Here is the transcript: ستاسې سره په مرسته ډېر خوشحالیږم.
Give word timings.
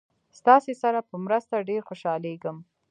ستاسې 0.39 0.73
سره 0.81 0.99
په 1.09 1.15
مرسته 1.25 1.65
ډېر 1.69 1.81
خوشحالیږم. 1.89 2.57